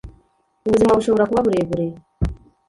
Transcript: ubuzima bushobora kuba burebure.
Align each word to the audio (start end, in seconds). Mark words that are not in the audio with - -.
ubuzima 0.67 0.91
bushobora 0.97 1.27
kuba 1.29 1.45
burebure. 1.45 1.85